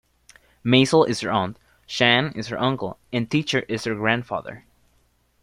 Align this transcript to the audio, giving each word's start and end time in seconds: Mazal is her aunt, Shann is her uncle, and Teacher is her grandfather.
Mazal 0.65 1.07
is 1.07 1.19
her 1.21 1.29
aunt, 1.29 1.59
Shann 1.85 2.31
is 2.31 2.47
her 2.47 2.59
uncle, 2.59 2.97
and 3.13 3.29
Teacher 3.29 3.59
is 3.69 3.83
her 3.83 3.93
grandfather. 3.93 4.65